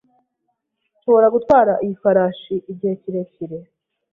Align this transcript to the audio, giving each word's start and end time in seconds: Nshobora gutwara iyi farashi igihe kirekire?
Nshobora 0.97 1.27
gutwara 1.35 1.73
iyi 1.83 1.95
farashi 2.01 2.55
igihe 2.71 2.93
kirekire? 3.01 3.57